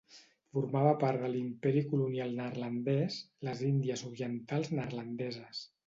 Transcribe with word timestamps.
Formava 0.53 0.93
part 1.03 1.21
de 1.25 1.29
l'Imperi 1.33 1.85
Colonial 1.93 2.35
neerlandès, 2.41 3.21
les 3.49 3.65
Índies 3.71 4.05
Orientals 4.13 4.77
Neerlandeses. 4.77 5.67